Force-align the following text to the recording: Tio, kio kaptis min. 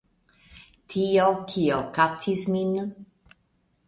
Tio, 0.93 1.27
kio 1.51 1.77
kaptis 1.97 2.47
min. 2.55 2.73